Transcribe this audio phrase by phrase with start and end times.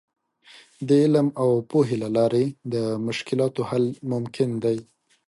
[0.87, 2.75] د علم او پوهې له لارې د
[3.07, 4.77] مشکلاتو حل ممکن دی.